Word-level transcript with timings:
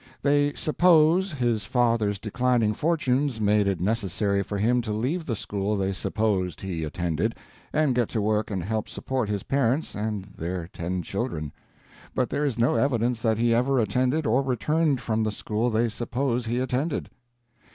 They 0.23 0.51
"suppose" 0.53 1.33
his 1.33 1.63
father's 1.63 2.17
declining 2.17 2.73
fortunes 2.73 3.39
made 3.39 3.67
it 3.67 3.79
necessary 3.79 4.41
for 4.41 4.57
him 4.57 4.81
to 4.81 4.91
leave 4.91 5.27
the 5.27 5.35
school 5.35 5.77
they 5.77 5.93
supposed 5.93 6.59
he 6.61 6.83
attended, 6.83 7.35
and 7.71 7.93
get 7.93 8.09
to 8.09 8.19
work 8.19 8.49
and 8.49 8.63
help 8.63 8.89
support 8.89 9.29
his 9.29 9.43
parents 9.43 9.93
and 9.93 10.33
their 10.35 10.67
ten 10.73 11.03
children. 11.03 11.53
But 12.15 12.31
there 12.31 12.45
is 12.45 12.57
no 12.57 12.73
evidence 12.73 13.21
that 13.21 13.37
he 13.37 13.53
ever 13.53 13.79
entered 13.79 14.25
or 14.25 14.41
returned 14.41 14.99
from 15.01 15.21
the 15.21 15.31
school 15.31 15.69
they 15.69 15.87
suppose 15.87 16.47
he 16.47 16.57
attended. 16.57 17.11